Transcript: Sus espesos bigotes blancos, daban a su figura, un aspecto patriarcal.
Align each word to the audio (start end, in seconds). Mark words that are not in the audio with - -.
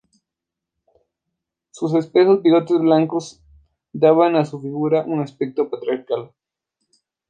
Sus 1.69 1.93
espesos 1.93 2.41
bigotes 2.41 2.79
blancos, 2.79 3.39
daban 3.93 4.35
a 4.35 4.45
su 4.45 4.59
figura, 4.59 5.03
un 5.05 5.19
aspecto 5.21 5.69
patriarcal. 5.69 6.31